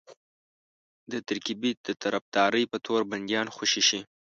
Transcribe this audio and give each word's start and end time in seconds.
د 1.11 1.13
ترکیې 1.27 1.71
د 1.85 1.87
طرفدارۍ 2.03 2.63
په 2.71 2.77
تور 2.85 3.01
بنديان 3.11 3.47
خوشي 3.55 3.83
شي. 3.89 3.99